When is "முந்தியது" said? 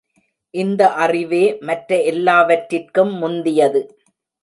3.15-3.83